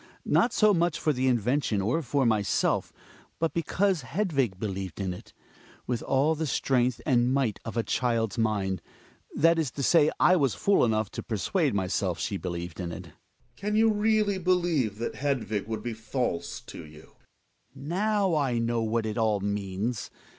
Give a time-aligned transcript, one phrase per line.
[0.25, 2.91] Not so much for the invention or for myself,
[3.37, 5.31] but because Hedvig believed in it—
[5.85, 8.81] with all the strength and might of a child's mind.
[9.35, 13.03] That is to say I was fool enough to persuade myself she believed in it.
[13.03, 13.03] /.
[13.03, 13.11] Gregers.
[13.57, 17.11] Can you really believe that Hedvig would r' vv be false to you?'
[17.75, 17.85] ^.' Hjalmar.
[17.85, 20.09] Now I know what it all means.